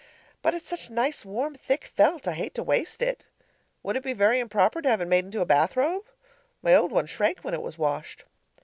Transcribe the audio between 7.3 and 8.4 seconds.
when it was washed.